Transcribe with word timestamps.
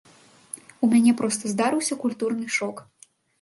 У 0.87 0.87
мяне 0.93 1.13
проста 1.19 1.51
здарыўся 1.53 1.99
культурны 2.05 2.49
шок. 2.57 2.83